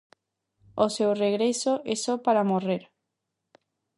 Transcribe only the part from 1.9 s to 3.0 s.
é só para morrer.